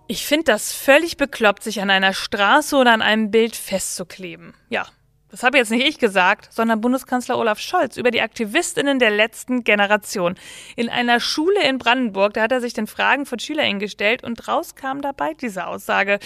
Ich 0.07 0.26
finde 0.26 0.45
das 0.45 0.75
völlig 0.75 1.16
bekloppt, 1.16 1.62
sich 1.62 1.81
an 1.81 1.88
einer 1.88 2.12
Straße 2.12 2.76
oder 2.76 2.93
an 2.93 3.00
einem 3.00 3.31
Bild 3.31 3.57
festzukleben. 3.57 4.52
Ja, 4.69 4.87
das 5.31 5.43
habe 5.43 5.59
jetzt 5.59 5.71
nicht 5.71 5.87
ich 5.87 5.99
gesagt, 5.99 6.53
sondern 6.53 6.81
Bundeskanzler 6.81 7.39
Olaf 7.39 7.59
Scholz 7.59 7.97
über 7.97 8.11
die 8.11 8.21
Aktivistinnen 8.21 8.99
der 8.99 9.11
letzten 9.11 9.65
Generation. 9.65 10.35
In 10.77 10.89
einer 10.89 11.21
Schule 11.21 11.63
in 11.69 11.79
Brandenburg, 11.79 12.35
da 12.35 12.43
hat 12.43 12.53
er 12.53 12.61
sich 12.61 12.73
den 12.73 12.87
Fragen 12.87 13.27
von 13.27 13.39
SchülerInnen 13.39 13.79
gestellt 13.79 14.25
und 14.25 14.49
raus 14.49 14.75
kam 14.75 15.03
dabei 15.03 15.35
diese 15.35 15.67
Aussage. 15.67 16.19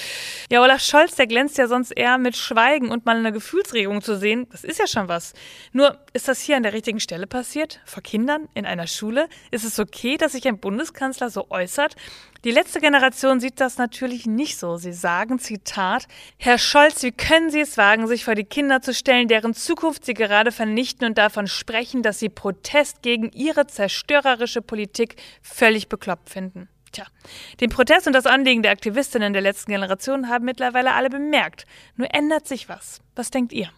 Ja, 0.50 0.62
Olaf 0.62 0.80
Scholz, 0.80 1.16
der 1.16 1.26
glänzt 1.26 1.58
ja 1.58 1.68
sonst 1.68 1.90
eher 1.90 2.18
mit 2.18 2.36
Schweigen 2.36 2.90
und 2.90 3.04
mal 3.04 3.16
eine 3.16 3.32
Gefühlsregung 3.32 4.02
zu 4.02 4.16
sehen. 4.16 4.46
Das 4.50 4.64
ist 4.64 4.78
ja 4.78 4.86
schon 4.86 5.08
was. 5.08 5.34
Nur, 5.72 5.98
ist 6.12 6.28
das 6.28 6.40
hier 6.40 6.56
an 6.56 6.62
der 6.62 6.72
richtigen 6.72 7.00
Stelle 7.00 7.26
passiert? 7.26 7.80
Vor 7.84 8.02
Kindern? 8.02 8.48
In 8.54 8.66
einer 8.66 8.86
Schule? 8.86 9.28
Ist 9.50 9.64
es 9.64 9.78
okay, 9.78 10.16
dass 10.16 10.32
sich 10.32 10.46
ein 10.48 10.58
Bundeskanzler 10.58 11.30
so 11.30 11.50
äußert? 11.50 11.96
Die 12.44 12.50
letzte 12.50 12.78
Generation 12.78 13.40
sieht 13.40 13.58
das 13.58 13.78
natürlich 13.78 14.26
nicht 14.26 14.58
so. 14.58 14.76
Sie 14.76 14.92
sagen, 14.92 15.38
Zitat, 15.38 16.06
Herr 16.36 16.58
Scholz, 16.58 17.02
wie 17.02 17.10
können 17.10 17.48
Sie 17.48 17.60
es 17.60 17.78
wagen, 17.78 18.06
sich 18.06 18.26
vor 18.26 18.34
die 18.34 18.44
Kinder 18.44 18.82
zu 18.82 18.92
stellen, 18.92 19.28
deren 19.28 19.54
Zukunft 19.54 20.04
Sie 20.04 20.12
gerade 20.12 20.52
vernichten 20.52 21.06
und 21.06 21.16
davon 21.16 21.46
sprechen, 21.46 22.02
dass 22.02 22.18
Sie 22.18 22.28
Protest 22.28 23.00
gegen 23.00 23.30
Ihre 23.32 23.66
zerstörerische 23.66 24.60
Politik 24.60 25.16
völlig 25.40 25.88
bekloppt 25.88 26.28
finden? 26.28 26.68
Tja, 26.92 27.06
den 27.62 27.70
Protest 27.70 28.06
und 28.06 28.12
das 28.12 28.26
Anliegen 28.26 28.62
der 28.62 28.72
Aktivistinnen 28.72 29.32
der 29.32 29.42
letzten 29.42 29.72
Generation 29.72 30.28
haben 30.28 30.44
mittlerweile 30.44 30.92
alle 30.92 31.08
bemerkt. 31.08 31.64
Nur 31.96 32.12
ändert 32.12 32.46
sich 32.46 32.68
was. 32.68 33.00
Was 33.16 33.30
denkt 33.30 33.54
ihr? 33.54 33.70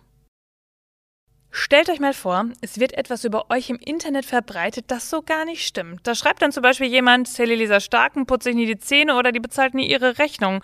Stellt 1.58 1.88
euch 1.88 2.00
mal 2.00 2.12
vor, 2.12 2.44
es 2.60 2.80
wird 2.80 2.92
etwas 2.92 3.24
über 3.24 3.50
euch 3.50 3.70
im 3.70 3.78
Internet 3.78 4.26
verbreitet, 4.26 4.84
das 4.88 5.08
so 5.08 5.22
gar 5.22 5.46
nicht 5.46 5.66
stimmt. 5.66 6.06
Da 6.06 6.14
schreibt 6.14 6.42
dann 6.42 6.52
zum 6.52 6.62
Beispiel 6.62 6.86
jemand, 6.86 7.28
Sally 7.28 7.54
Lisa 7.54 7.80
Starken 7.80 8.26
putzt 8.26 8.44
sich 8.44 8.54
nie 8.54 8.66
die 8.66 8.78
Zähne 8.78 9.16
oder 9.16 9.32
die 9.32 9.40
bezahlt 9.40 9.72
nie 9.72 9.90
ihre 9.90 10.18
Rechnung. 10.18 10.62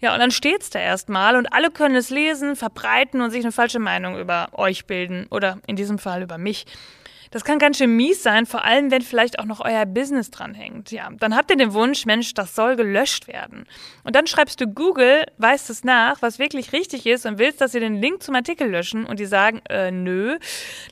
Ja, 0.00 0.12
und 0.12 0.18
dann 0.18 0.32
steht's 0.32 0.68
da 0.68 0.80
erstmal 0.80 1.36
und 1.36 1.46
alle 1.52 1.70
können 1.70 1.94
es 1.94 2.10
lesen, 2.10 2.56
verbreiten 2.56 3.20
und 3.20 3.30
sich 3.30 3.44
eine 3.44 3.52
falsche 3.52 3.78
Meinung 3.78 4.18
über 4.18 4.48
euch 4.54 4.84
bilden 4.86 5.28
oder 5.30 5.60
in 5.68 5.76
diesem 5.76 6.00
Fall 6.00 6.22
über 6.22 6.38
mich. 6.38 6.66
Das 7.32 7.44
kann 7.44 7.58
ganz 7.58 7.78
schön 7.78 7.96
mies 7.96 8.22
sein, 8.22 8.44
vor 8.44 8.62
allem 8.62 8.90
wenn 8.90 9.00
vielleicht 9.00 9.38
auch 9.38 9.46
noch 9.46 9.60
euer 9.60 9.86
Business 9.86 10.30
dranhängt. 10.30 10.92
Ja, 10.92 11.08
dann 11.18 11.34
habt 11.34 11.50
ihr 11.50 11.56
den 11.56 11.72
Wunsch, 11.72 12.04
Mensch, 12.04 12.34
das 12.34 12.54
soll 12.54 12.76
gelöscht 12.76 13.26
werden. 13.26 13.66
Und 14.04 14.14
dann 14.14 14.26
schreibst 14.26 14.60
du 14.60 14.66
Google, 14.66 15.24
weißt 15.38 15.70
es 15.70 15.82
nach, 15.82 16.20
was 16.20 16.38
wirklich 16.38 16.74
richtig 16.74 17.06
ist 17.06 17.24
und 17.24 17.38
willst, 17.38 17.62
dass 17.62 17.72
sie 17.72 17.80
den 17.80 17.94
Link 17.94 18.22
zum 18.22 18.34
Artikel 18.34 18.68
löschen 18.68 19.06
und 19.06 19.18
die 19.18 19.24
sagen, 19.24 19.62
äh, 19.70 19.90
nö, 19.90 20.38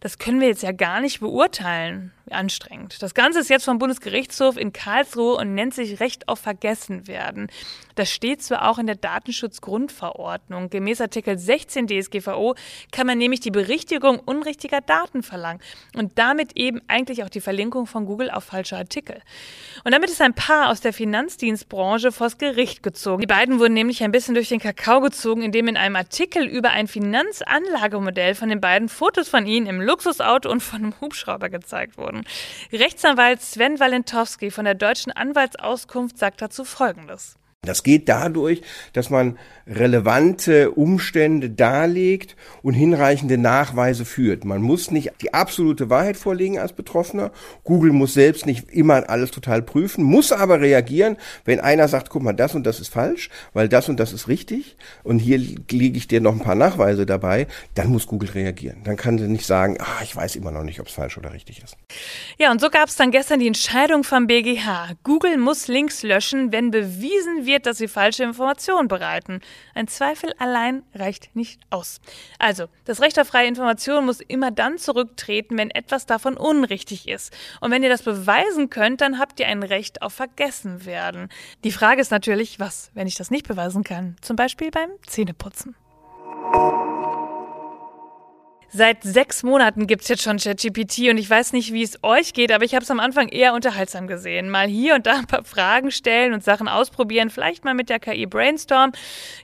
das 0.00 0.18
können 0.18 0.40
wir 0.40 0.49
jetzt 0.49 0.62
ja 0.62 0.73
gar 0.73 1.02
nicht 1.02 1.20
beurteilen 1.20 2.12
anstrengend. 2.32 3.02
Das 3.02 3.14
Ganze 3.14 3.40
ist 3.40 3.50
jetzt 3.50 3.64
vom 3.64 3.78
Bundesgerichtshof 3.78 4.56
in 4.56 4.72
Karlsruhe 4.72 5.37
und 5.37 5.54
nennt 5.54 5.75
sich 5.75 6.00
Recht 6.00 6.28
auf 6.28 6.40
Vergessenwerden. 6.40 7.49
Das 7.94 8.10
steht 8.10 8.42
zwar 8.42 8.68
auch 8.70 8.78
in 8.78 8.87
der 8.87 8.96
Datenschutzgrundverordnung. 8.96 10.70
Gemäß 10.70 11.00
Artikel 11.00 11.38
16 11.38 11.87
DSGVO 11.87 12.54
kann 12.92 13.06
man 13.06 13.18
nämlich 13.18 13.40
die 13.40 13.50
Berichtigung 13.50 14.18
unrichtiger 14.18 14.80
Daten 14.80 15.22
verlangen 15.22 15.60
und 15.96 16.18
damit 16.18 16.56
eben 16.56 16.80
eigentlich 16.88 17.25
auch 17.25 17.28
die 17.28 17.40
Verlinkung 17.40 17.87
von 17.87 18.06
Google 18.06 18.30
auf 18.30 18.44
falsche 18.44 18.76
Artikel. 18.76 19.20
Und 19.84 19.92
damit 19.92 20.10
ist 20.10 20.22
ein 20.22 20.34
Paar 20.34 20.70
aus 20.70 20.80
der 20.80 20.92
Finanzdienstbranche 20.92 22.12
vors 22.12 22.38
Gericht 22.38 22.82
gezogen. 22.82 23.20
Die 23.20 23.26
beiden 23.26 23.58
wurden 23.58 23.75
nämlich 23.75 24.02
ein 24.02 24.12
bisschen 24.12 24.34
durch 24.34 24.49
den 24.49 24.60
Kakao 24.60 25.00
gezogen, 25.00 25.42
indem 25.42 25.68
in 25.68 25.76
einem 25.76 25.96
Artikel 25.96 26.46
über 26.46 26.70
ein 26.70 26.87
Finanzanlagemodell 26.87 28.34
von 28.34 28.49
den 28.49 28.60
beiden 28.60 28.88
Fotos 28.88 29.28
von 29.28 29.46
ihnen 29.46 29.66
im 29.66 29.80
Luxusauto 29.80 30.50
und 30.50 30.62
von 30.62 30.82
einem 30.82 31.00
Hubschrauber 31.00 31.49
gezeigt 31.49 31.99
wurden. 31.99 32.20
Rechtsanwalt 32.73 33.43
Sven 33.43 33.81
Walentowski 33.81 34.50
von 34.50 34.65
der 34.65 34.75
Deutschen 34.75 35.12
Anwaltsauskunft 35.12 36.19
sagt 36.19 36.43
dazu 36.43 36.65
Folgendes. 36.65 37.39
Das 37.62 37.83
geht 37.83 38.09
dadurch, 38.09 38.62
dass 38.95 39.11
man 39.11 39.38
relevante 39.67 40.71
Umstände 40.71 41.50
darlegt 41.50 42.35
und 42.62 42.73
hinreichende 42.73 43.37
Nachweise 43.37 44.07
führt. 44.07 44.47
Man 44.47 44.62
muss 44.62 44.90
nicht 44.90 45.12
die 45.21 45.35
absolute 45.35 45.90
Wahrheit 45.90 46.17
vorlegen 46.17 46.59
als 46.59 46.73
Betroffener. 46.73 47.33
Google 47.62 47.93
muss 47.93 48.14
selbst 48.14 48.47
nicht 48.47 48.71
immer 48.71 49.11
alles 49.11 49.31
total 49.31 49.61
prüfen, 49.61 50.02
muss 50.02 50.33
aber 50.33 50.61
reagieren, 50.61 51.19
wenn 51.45 51.61
einer 51.61 51.87
sagt, 51.87 52.09
guck 52.09 52.23
mal, 52.23 52.33
das 52.33 52.55
und 52.55 52.64
das 52.64 52.81
ist 52.81 52.95
falsch, 52.95 53.29
weil 53.52 53.69
das 53.69 53.90
und 53.90 54.00
das 54.00 54.14
ist 54.14 54.26
richtig 54.26 54.79
und 55.05 55.19
hier 55.19 55.37
lege 55.37 55.99
ich 55.99 56.09
dir 56.09 56.23
noch 56.23 56.33
ein 56.33 56.40
paar 56.40 56.55
Nachweise 56.55 57.05
dabei, 57.05 57.47
dann 57.75 57.90
muss 57.90 58.07
Google 58.07 58.31
reagieren. 58.31 58.79
Dann 58.85 58.97
kann 58.97 59.19
sie 59.19 59.29
nicht 59.29 59.45
sagen, 59.45 59.76
ah, 59.81 60.02
ich 60.02 60.17
weiß 60.17 60.35
immer 60.37 60.50
noch 60.50 60.64
nicht, 60.64 60.81
ob 60.81 60.87
es 60.87 60.95
falsch 60.95 61.19
oder 61.19 61.35
richtig 61.35 61.62
ist. 61.62 61.76
Ja, 62.38 62.50
und 62.50 62.62
so 62.62 62.71
gab 62.71 62.88
es 62.88 62.97
dann 62.97 63.11
gestern 63.11 63.38
die 63.38 63.47
Entscheidung 63.49 64.02
vom 64.02 64.26
BGH. 64.26 64.95
Google 65.05 65.37
muss 65.37 65.69
Links 65.69 66.02
löschen, 66.02 66.52
wenn 66.52 66.71
bewiesen 66.71 67.45
wird, 67.45 67.50
wird, 67.50 67.66
dass 67.66 67.78
sie 67.78 67.88
falsche 67.88 68.23
Informationen 68.23 68.88
bereiten. 68.88 69.40
Ein 69.75 69.88
Zweifel 69.88 70.33
allein 70.38 70.83
reicht 70.95 71.35
nicht 71.35 71.61
aus. 71.69 72.00
Also, 72.38 72.66
das 72.85 73.00
Recht 73.00 73.19
auf 73.19 73.28
freie 73.28 73.49
Information 73.49 74.07
muss 74.07 74.21
immer 74.21 74.50
dann 74.50 74.78
zurücktreten, 74.78 75.59
wenn 75.59 75.71
etwas 75.71 76.07
davon 76.07 76.37
unrichtig 76.37 77.09
ist. 77.09 77.37
Und 77.61 77.71
wenn 77.71 77.83
ihr 77.83 77.90
das 77.90 78.02
beweisen 78.02 78.71
könnt, 78.71 79.00
dann 79.00 79.19
habt 79.19 79.40
ihr 79.40 79.49
ein 79.49 79.62
Recht 79.62 80.02
auf 80.02 80.14
Vergessenwerden. 80.14 81.28
Die 81.64 81.73
Frage 81.73 82.00
ist 82.00 82.11
natürlich, 82.11 82.61
was, 82.61 82.90
wenn 82.95 83.07
ich 83.07 83.16
das 83.16 83.30
nicht 83.30 83.49
beweisen 83.49 83.85
kann? 83.85 84.16
Zum 84.21 84.37
Beispiel 84.37 84.71
beim 84.71 84.90
Zähneputzen. 85.07 85.75
Seit 88.73 89.03
sechs 89.03 89.43
Monaten 89.43 89.89
gibt 89.89 90.03
es 90.03 90.09
jetzt 90.09 90.23
schon 90.23 90.37
ChatGPT 90.37 91.11
und 91.11 91.19
ich 91.19 91.29
weiß 91.29 91.53
nicht, 91.55 91.73
wie 91.73 91.83
es 91.83 91.99
euch 92.05 92.35
geht, 92.35 92.53
aber 92.53 92.65
ich 92.65 92.73
habe 92.77 92.85
es 92.85 92.91
am 92.93 93.00
Anfang 93.00 93.27
eher 93.27 93.53
unterhaltsam 93.53 94.07
gesehen. 94.07 94.49
Mal 94.49 94.69
hier 94.69 94.95
und 94.95 95.07
da 95.07 95.17
ein 95.19 95.27
paar 95.27 95.43
Fragen 95.43 95.91
stellen 95.91 96.33
und 96.33 96.45
Sachen 96.45 96.69
ausprobieren, 96.69 97.31
vielleicht 97.31 97.65
mal 97.65 97.75
mit 97.75 97.89
der 97.89 97.99
KI 97.99 98.27
Brainstorm. 98.27 98.93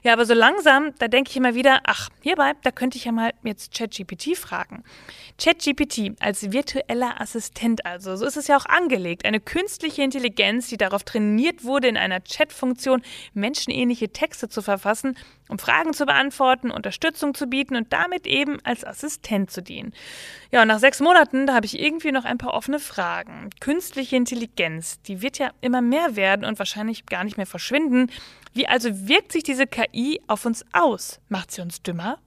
Ja, 0.01 0.13
aber 0.13 0.25
so 0.25 0.33
langsam, 0.33 0.93
da 0.99 1.09
denke 1.09 1.29
ich 1.29 1.35
immer 1.35 1.55
wieder, 1.55 1.81
ach, 1.83 2.07
hierbei, 2.21 2.53
da 2.63 2.71
könnte 2.71 2.97
ich 2.97 3.03
ja 3.03 3.11
mal 3.11 3.31
jetzt 3.43 3.73
ChatGPT 3.77 4.37
fragen. 4.37 4.85
ChatGPT 5.37 6.13
als 6.21 6.53
virtueller 6.53 7.19
Assistent 7.19 7.85
also, 7.85 8.15
so 8.15 8.25
ist 8.25 8.37
es 8.37 8.47
ja 8.47 8.55
auch 8.55 8.65
angelegt. 8.65 9.25
Eine 9.25 9.41
künstliche 9.41 10.03
Intelligenz, 10.03 10.69
die 10.69 10.77
darauf 10.77 11.03
trainiert 11.03 11.65
wurde, 11.65 11.89
in 11.89 11.97
einer 11.97 12.21
Chatfunktion 12.21 13.01
menschenähnliche 13.33 14.07
Texte 14.07 14.47
zu 14.47 14.61
verfassen, 14.61 15.17
um 15.49 15.59
Fragen 15.59 15.93
zu 15.93 16.05
beantworten, 16.05 16.71
Unterstützung 16.71 17.33
zu 17.33 17.47
bieten 17.47 17.75
und 17.75 17.91
damit 17.91 18.25
eben 18.25 18.59
als 18.63 18.85
Assistent 18.85 19.16
Assistent 19.17 19.51
zu 19.51 19.61
dienen. 19.61 19.93
Ja, 20.51 20.61
und 20.61 20.67
nach 20.67 20.79
sechs 20.79 20.99
Monaten, 20.99 21.47
da 21.47 21.53
habe 21.53 21.65
ich 21.65 21.79
irgendwie 21.79 22.11
noch 22.11 22.25
ein 22.25 22.37
paar 22.37 22.53
offene 22.53 22.79
Fragen. 22.79 23.49
Künstliche 23.59 24.15
Intelligenz, 24.15 25.01
die 25.01 25.21
wird 25.21 25.39
ja 25.39 25.51
immer 25.61 25.81
mehr 25.81 26.15
werden 26.15 26.45
und 26.45 26.59
wahrscheinlich 26.59 27.05
gar 27.05 27.23
nicht 27.23 27.37
mehr 27.37 27.45
verschwinden. 27.45 28.09
Wie 28.53 28.67
also 28.67 29.07
wirkt 29.07 29.31
sich 29.31 29.43
diese 29.43 29.67
KI 29.67 30.21
auf 30.27 30.45
uns 30.45 30.65
aus? 30.73 31.19
Macht 31.29 31.51
sie 31.51 31.61
uns 31.61 31.81
dümmer? 31.81 32.19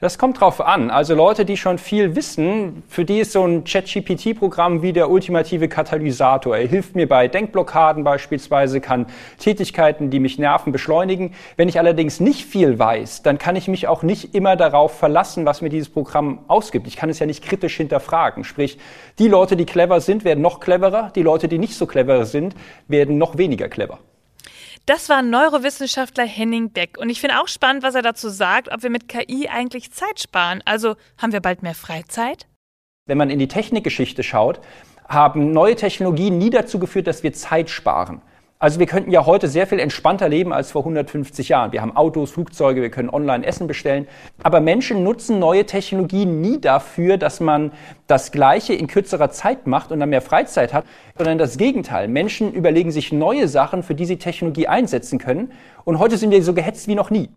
Das 0.00 0.16
kommt 0.16 0.40
drauf 0.40 0.60
an. 0.60 0.92
Also 0.92 1.16
Leute, 1.16 1.44
die 1.44 1.56
schon 1.56 1.76
viel 1.76 2.14
wissen, 2.14 2.84
für 2.86 3.04
die 3.04 3.18
ist 3.18 3.32
so 3.32 3.44
ein 3.44 3.64
ChatGPT-Programm 3.64 4.80
wie 4.80 4.92
der 4.92 5.10
ultimative 5.10 5.66
Katalysator. 5.66 6.56
Er 6.56 6.68
hilft 6.68 6.94
mir 6.94 7.08
bei 7.08 7.26
Denkblockaden 7.26 8.04
beispielsweise, 8.04 8.80
kann 8.80 9.06
Tätigkeiten, 9.40 10.08
die 10.08 10.20
mich 10.20 10.38
nerven, 10.38 10.70
beschleunigen. 10.70 11.34
Wenn 11.56 11.68
ich 11.68 11.80
allerdings 11.80 12.20
nicht 12.20 12.44
viel 12.44 12.78
weiß, 12.78 13.22
dann 13.22 13.38
kann 13.38 13.56
ich 13.56 13.66
mich 13.66 13.88
auch 13.88 14.04
nicht 14.04 14.36
immer 14.36 14.54
darauf 14.54 14.96
verlassen, 14.96 15.46
was 15.46 15.62
mir 15.62 15.68
dieses 15.68 15.88
Programm 15.88 16.44
ausgibt. 16.46 16.86
Ich 16.86 16.94
kann 16.94 17.10
es 17.10 17.18
ja 17.18 17.26
nicht 17.26 17.42
kritisch 17.42 17.76
hinterfragen. 17.76 18.44
Sprich, 18.44 18.78
die 19.18 19.26
Leute, 19.26 19.56
die 19.56 19.66
clever 19.66 20.00
sind, 20.00 20.24
werden 20.24 20.42
noch 20.42 20.60
cleverer. 20.60 21.10
Die 21.16 21.22
Leute, 21.24 21.48
die 21.48 21.58
nicht 21.58 21.74
so 21.74 21.86
clever 21.86 22.24
sind, 22.24 22.54
werden 22.86 23.18
noch 23.18 23.36
weniger 23.36 23.68
clever. 23.68 23.98
Das 24.88 25.10
war 25.10 25.20
Neurowissenschaftler 25.20 26.24
Henning 26.24 26.70
Beck. 26.70 26.96
Und 26.96 27.10
ich 27.10 27.20
finde 27.20 27.38
auch 27.42 27.48
spannend, 27.48 27.82
was 27.82 27.94
er 27.94 28.00
dazu 28.00 28.30
sagt, 28.30 28.72
ob 28.72 28.82
wir 28.82 28.88
mit 28.88 29.06
KI 29.06 29.46
eigentlich 29.46 29.92
Zeit 29.92 30.18
sparen. 30.18 30.62
Also 30.64 30.96
haben 31.18 31.34
wir 31.34 31.40
bald 31.40 31.62
mehr 31.62 31.74
Freizeit? 31.74 32.46
Wenn 33.04 33.18
man 33.18 33.28
in 33.28 33.38
die 33.38 33.48
Technikgeschichte 33.48 34.22
schaut, 34.22 34.60
haben 35.06 35.52
neue 35.52 35.76
Technologien 35.76 36.38
nie 36.38 36.48
dazu 36.48 36.78
geführt, 36.78 37.06
dass 37.06 37.22
wir 37.22 37.34
Zeit 37.34 37.68
sparen. 37.68 38.22
Also 38.60 38.80
wir 38.80 38.86
könnten 38.86 39.12
ja 39.12 39.24
heute 39.24 39.46
sehr 39.46 39.68
viel 39.68 39.78
entspannter 39.78 40.28
leben 40.28 40.52
als 40.52 40.72
vor 40.72 40.82
150 40.82 41.48
Jahren. 41.48 41.70
Wir 41.70 41.80
haben 41.80 41.96
Autos, 41.96 42.32
Flugzeuge, 42.32 42.82
wir 42.82 42.90
können 42.90 43.08
online 43.08 43.46
Essen 43.46 43.68
bestellen. 43.68 44.08
Aber 44.42 44.58
Menschen 44.58 45.04
nutzen 45.04 45.38
neue 45.38 45.64
Technologien 45.64 46.40
nie 46.40 46.60
dafür, 46.60 47.18
dass 47.18 47.38
man 47.38 47.70
das 48.08 48.32
Gleiche 48.32 48.74
in 48.74 48.88
kürzerer 48.88 49.30
Zeit 49.30 49.68
macht 49.68 49.92
und 49.92 50.00
dann 50.00 50.10
mehr 50.10 50.22
Freizeit 50.22 50.72
hat, 50.72 50.86
sondern 51.16 51.38
das 51.38 51.56
Gegenteil. 51.56 52.08
Menschen 52.08 52.52
überlegen 52.52 52.90
sich 52.90 53.12
neue 53.12 53.46
Sachen, 53.46 53.84
für 53.84 53.94
die 53.94 54.06
sie 54.06 54.16
Technologie 54.16 54.66
einsetzen 54.66 55.20
können. 55.20 55.52
Und 55.84 56.00
heute 56.00 56.16
sind 56.16 56.32
wir 56.32 56.42
so 56.42 56.52
gehetzt 56.52 56.88
wie 56.88 56.96
noch 56.96 57.10
nie. 57.10 57.30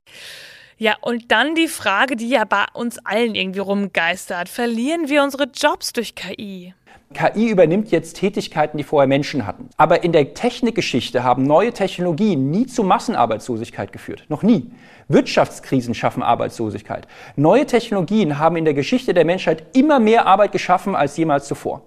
Ja, 0.77 0.95
und 1.01 1.31
dann 1.31 1.53
die 1.53 1.67
Frage, 1.67 2.15
die 2.15 2.29
ja 2.29 2.45
bei 2.45 2.65
uns 2.73 2.97
allen 3.05 3.35
irgendwie 3.35 3.59
rumgeistert. 3.59 4.49
Verlieren 4.49 5.07
wir 5.07 5.21
unsere 5.21 5.43
Jobs 5.43 5.93
durch 5.93 6.15
KI? 6.15 6.73
KI 7.13 7.49
übernimmt 7.49 7.91
jetzt 7.91 8.17
Tätigkeiten, 8.17 8.77
die 8.77 8.83
vorher 8.83 9.07
Menschen 9.07 9.45
hatten. 9.45 9.69
Aber 9.77 10.03
in 10.03 10.11
der 10.11 10.33
Technikgeschichte 10.33 11.23
haben 11.23 11.43
neue 11.43 11.73
Technologien 11.73 12.49
nie 12.49 12.67
zu 12.67 12.83
Massenarbeitslosigkeit 12.83 13.91
geführt. 13.91 14.25
Noch 14.29 14.43
nie. 14.43 14.71
Wirtschaftskrisen 15.09 15.93
schaffen 15.93 16.23
Arbeitslosigkeit. 16.23 17.07
Neue 17.35 17.65
Technologien 17.65 18.39
haben 18.39 18.55
in 18.55 18.65
der 18.65 18.73
Geschichte 18.73 19.13
der 19.13 19.25
Menschheit 19.25 19.65
immer 19.75 19.99
mehr 19.99 20.25
Arbeit 20.25 20.53
geschaffen 20.53 20.95
als 20.95 21.17
jemals 21.17 21.47
zuvor. 21.47 21.81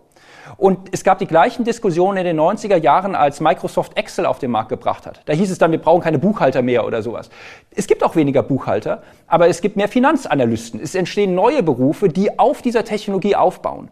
Und 0.59 0.91
es 0.93 1.05
gab 1.05 1.19
die 1.19 1.27
gleichen 1.27 1.65
Diskussionen 1.65 2.19
in 2.19 2.25
den 2.25 2.39
90er 2.39 2.77
Jahren, 2.77 3.15
als 3.15 3.41
Microsoft 3.41 3.97
Excel 3.97 4.27
auf 4.27 4.39
den 4.39 4.51
Markt 4.51 4.69
gebracht 4.69 5.07
hat. 5.07 5.23
Da 5.25 5.33
hieß 5.33 5.51
es 5.51 5.57
dann, 5.57 5.73
wir 5.73 5.79
brauchen 5.79 6.03
keine 6.03 6.19
Buchhalter 6.19 6.61
mehr 6.61 6.87
oder 6.87 7.03
sowas. 7.03 7.31
Es 7.75 7.87
gibt 7.87 8.05
auch 8.05 8.15
weniger 8.15 8.43
Buchhalter, 8.43 9.03
aber 9.27 9.49
es 9.49 9.63
gibt 9.63 9.77
mehr 9.77 9.89
Finanzanalysten. 9.89 10.81
Es 10.81 10.95
entstehen 10.95 11.35
neue 11.35 11.63
Berufe, 11.63 12.09
die 12.09 12.39
auf 12.39 12.61
dieser 12.61 12.85
Technologie 12.85 13.37
aufbauen. 13.37 13.91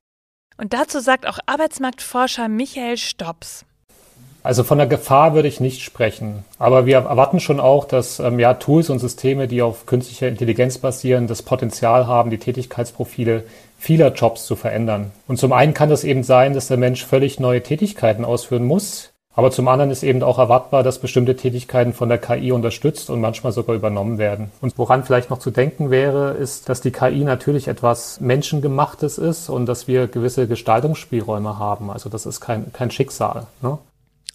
Und 0.63 0.75
dazu 0.75 1.01
sagt 1.01 1.27
auch 1.27 1.41
Arbeitsmarktforscher 1.47 2.47
Michael 2.47 2.97
Stops. 2.97 3.65
Also 4.45 4.63
von 4.63 4.79
der 4.79 4.87
Gefahr 4.87 5.35
würde 5.35 5.49
ich 5.49 5.59
nicht 5.59 5.83
sprechen. 5.83 6.45
Aber 6.57 6.87
wir 6.87 6.99
erwarten 6.99 7.41
schon 7.41 7.59
auch, 7.59 7.85
dass 7.85 8.21
ähm, 8.21 8.39
ja, 8.39 8.55
Tools 8.55 8.89
und 8.89 9.01
Systeme, 9.01 9.49
die 9.49 9.61
auf 9.61 9.87
künstlicher 9.87 10.29
Intelligenz 10.29 10.79
basieren, 10.79 11.27
das 11.27 11.43
Potenzial 11.43 12.07
haben, 12.07 12.31
die 12.31 12.39
Tätigkeitsprofile 12.39 13.43
vieler 13.77 14.13
Jobs 14.13 14.47
zu 14.47 14.55
verändern. 14.55 15.11
Und 15.27 15.41
zum 15.41 15.53
einen 15.53 15.75
kann 15.75 15.91
das 15.91 16.05
eben 16.05 16.23
sein, 16.23 16.55
dass 16.55 16.69
der 16.69 16.77
Mensch 16.77 17.05
völlig 17.05 17.41
neue 17.41 17.65
Tätigkeiten 17.65 18.25
ausführen 18.25 18.65
muss, 18.65 19.12
aber 19.35 19.51
zum 19.51 19.69
anderen 19.69 19.91
ist 19.91 20.03
eben 20.03 20.23
auch 20.23 20.39
erwartbar, 20.39 20.83
dass 20.83 20.99
bestimmte 20.99 21.37
Tätigkeiten 21.37 21.93
von 21.93 22.09
der 22.09 22.19
KI 22.19 22.53
unterstützt 22.53 23.09
und 23.09 23.21
manchmal 23.21 23.53
sogar 23.53 23.75
übernommen 23.75 24.19
werden. 24.19 24.51
Und 24.61 24.77
woran 24.77 25.05
vielleicht 25.05 25.31
noch 25.31 25.39
zu 25.39 25.51
denken 25.51 25.91
wäre, 25.91 26.33
ist, 26.33 26.69
dass 26.69 26.81
die 26.81 26.91
KI 26.91 27.25
natürlich 27.25 27.69
etwas 27.69 28.21
Menschengemachtes 28.21 29.19
ist 29.19 29.49
und 29.49 29.67
dass 29.67 29.89
wir 29.89 30.07
gewisse 30.07 30.47
Gestaltungsspielräume 30.47 31.59
haben. 31.59 31.91
Also 31.91 32.11
das 32.11 32.27
ist 32.27 32.41
kein, 32.41 32.73
kein 32.73 32.91
Schicksal. 32.91 33.47
Ne? 33.63 33.79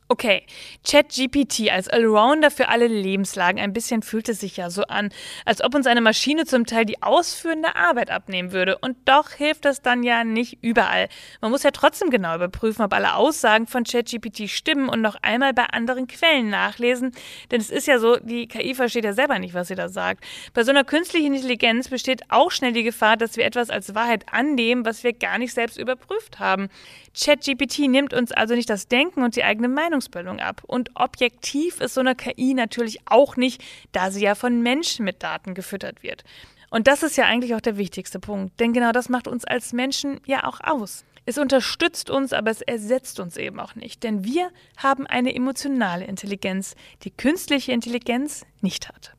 Okay, 0.09 0.43
ChatGPT 0.89 1.69
als 1.69 1.89
Allrounder 1.89 2.49
für 2.49 2.69
alle 2.69 2.87
Lebenslagen. 2.87 3.59
Ein 3.59 3.73
bisschen 3.73 4.01
fühlt 4.01 4.29
es 4.29 4.39
sich 4.39 4.55
ja 4.55 4.69
so 4.69 4.83
an, 4.83 5.09
als 5.43 5.61
ob 5.61 5.75
uns 5.75 5.85
eine 5.85 5.99
Maschine 5.99 6.45
zum 6.45 6.65
Teil 6.65 6.85
die 6.85 7.03
ausführende 7.03 7.75
Arbeit 7.75 8.09
abnehmen 8.09 8.53
würde. 8.53 8.77
Und 8.77 8.95
doch 9.03 9.31
hilft 9.31 9.65
das 9.65 9.81
dann 9.81 10.03
ja 10.03 10.23
nicht 10.23 10.59
überall. 10.61 11.09
Man 11.41 11.51
muss 11.51 11.63
ja 11.63 11.71
trotzdem 11.71 12.09
genau 12.09 12.35
überprüfen, 12.35 12.85
ob 12.85 12.93
alle 12.93 13.15
Aussagen 13.15 13.67
von 13.67 13.83
ChatGPT 13.83 14.49
stimmen 14.49 14.87
und 14.87 15.01
noch 15.01 15.17
einmal 15.23 15.53
bei 15.53 15.65
anderen 15.65 16.07
Quellen 16.07 16.49
nachlesen. 16.49 17.11
Denn 17.51 17.59
es 17.59 17.69
ist 17.69 17.85
ja 17.85 17.99
so, 17.99 18.15
die 18.15 18.47
KI 18.47 18.75
versteht 18.75 19.03
ja 19.03 19.11
selber 19.11 19.39
nicht, 19.39 19.53
was 19.53 19.67
sie 19.67 19.75
da 19.75 19.89
sagt. 19.89 20.23
Bei 20.53 20.63
so 20.63 20.71
einer 20.71 20.85
künstlichen 20.85 21.33
Intelligenz 21.33 21.89
besteht 21.89 22.21
auch 22.29 22.51
schnell 22.51 22.71
die 22.71 22.83
Gefahr, 22.83 23.17
dass 23.17 23.35
wir 23.35 23.43
etwas 23.43 23.69
als 23.69 23.93
Wahrheit 23.93 24.23
annehmen, 24.31 24.85
was 24.85 25.03
wir 25.03 25.11
gar 25.11 25.37
nicht 25.37 25.53
selbst 25.53 25.77
überprüft 25.77 26.39
haben. 26.39 26.69
ChatGPT 27.19 27.79
nimmt 27.89 28.13
uns 28.13 28.31
also 28.31 28.53
nicht 28.53 28.69
das 28.69 28.87
Denken 28.87 29.23
und 29.23 29.35
die 29.35 29.43
eigene 29.43 29.67
Meinungsbildung 29.97 30.39
ab. 30.39 30.61
Und 30.65 30.91
objektiv 30.95 31.81
ist 31.81 31.95
so 31.95 32.01
eine 32.01 32.15
KI 32.15 32.53
natürlich 32.53 32.99
auch 33.05 33.35
nicht, 33.35 33.63
da 33.91 34.11
sie 34.11 34.23
ja 34.23 34.35
von 34.35 34.61
Menschen 34.61 35.05
mit 35.05 35.23
Daten 35.23 35.53
gefüttert 35.53 36.03
wird. 36.03 36.23
Und 36.69 36.87
das 36.87 37.01
ist 37.03 37.17
ja 37.17 37.25
eigentlich 37.25 37.55
auch 37.55 37.61
der 37.61 37.77
wichtigste 37.77 38.19
Punkt, 38.19 38.59
denn 38.59 38.73
genau 38.73 38.91
das 38.91 39.09
macht 39.09 39.27
uns 39.27 39.45
als 39.45 39.73
Menschen 39.73 40.19
ja 40.25 40.43
auch 40.45 40.59
aus. 40.61 41.05
Es 41.25 41.37
unterstützt 41.37 42.09
uns, 42.09 42.33
aber 42.33 42.51
es 42.51 42.61
ersetzt 42.61 43.19
uns 43.19 43.37
eben 43.37 43.59
auch 43.59 43.75
nicht, 43.75 44.03
denn 44.03 44.23
wir 44.23 44.49
haben 44.77 45.07
eine 45.07 45.33
emotionale 45.33 46.05
Intelligenz, 46.05 46.75
die 47.03 47.11
künstliche 47.11 47.71
Intelligenz 47.71 48.45
nicht 48.61 48.89
hat. 48.89 49.13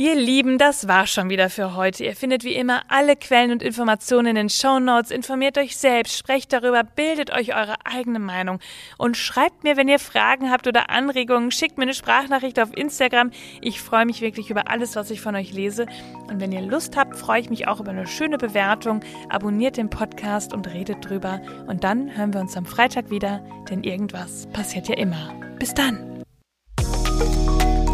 Ihr 0.00 0.14
Lieben, 0.14 0.58
das 0.58 0.86
war 0.86 1.08
schon 1.08 1.28
wieder 1.28 1.50
für 1.50 1.74
heute. 1.74 2.04
Ihr 2.04 2.14
findet 2.14 2.44
wie 2.44 2.54
immer 2.54 2.82
alle 2.86 3.16
Quellen 3.16 3.50
und 3.50 3.64
Informationen 3.64 4.28
in 4.28 4.34
den 4.36 4.48
Show 4.48 4.78
Notes. 4.78 5.10
Informiert 5.10 5.58
euch 5.58 5.76
selbst, 5.76 6.16
sprecht 6.16 6.52
darüber, 6.52 6.84
bildet 6.84 7.32
euch 7.32 7.56
eure 7.56 7.74
eigene 7.84 8.20
Meinung 8.20 8.60
und 8.96 9.16
schreibt 9.16 9.64
mir, 9.64 9.76
wenn 9.76 9.88
ihr 9.88 9.98
Fragen 9.98 10.52
habt 10.52 10.68
oder 10.68 10.88
Anregungen. 10.88 11.50
Schickt 11.50 11.78
mir 11.78 11.82
eine 11.82 11.94
Sprachnachricht 11.94 12.60
auf 12.60 12.76
Instagram. 12.76 13.32
Ich 13.60 13.80
freue 13.80 14.06
mich 14.06 14.20
wirklich 14.20 14.50
über 14.50 14.70
alles, 14.70 14.94
was 14.94 15.10
ich 15.10 15.20
von 15.20 15.34
euch 15.34 15.52
lese. 15.52 15.86
Und 16.28 16.38
wenn 16.40 16.52
ihr 16.52 16.62
Lust 16.62 16.96
habt, 16.96 17.16
freue 17.16 17.40
ich 17.40 17.50
mich 17.50 17.66
auch 17.66 17.80
über 17.80 17.90
eine 17.90 18.06
schöne 18.06 18.38
Bewertung. 18.38 19.00
Abonniert 19.30 19.78
den 19.78 19.90
Podcast 19.90 20.54
und 20.54 20.72
redet 20.72 21.08
drüber. 21.10 21.40
Und 21.66 21.82
dann 21.82 22.16
hören 22.16 22.32
wir 22.32 22.40
uns 22.40 22.56
am 22.56 22.66
Freitag 22.66 23.10
wieder, 23.10 23.44
denn 23.68 23.82
irgendwas 23.82 24.46
passiert 24.52 24.86
ja 24.86 24.96
immer. 24.96 25.34
Bis 25.58 25.74
dann. 25.74 26.22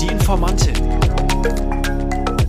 Die 0.02 0.08
Informantin. 0.08 1.33